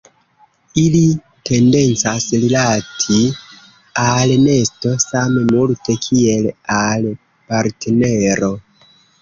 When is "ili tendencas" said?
0.83-2.25